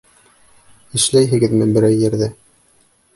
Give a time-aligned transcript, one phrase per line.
[0.99, 2.31] Эшләйһегеҙме берәй ерҙә?